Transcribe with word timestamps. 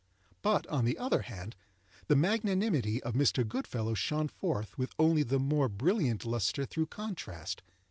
But, 0.41 0.65
on 0.65 0.83
the 0.85 0.97
other 0.97 1.21
hand, 1.21 1.55
the 2.07 2.15
magnanimity 2.15 3.03
of 3.03 3.13
Mr. 3.13 3.47
Goodfellow 3.47 3.93
shone 3.93 4.29
forth 4.29 4.75
with 4.75 4.93
only 4.97 5.21
the 5.21 5.37
more 5.37 5.69
brilliant 5.69 6.25
lustre 6.25 6.65
through 6.65 6.87
contrast. 6.87 7.61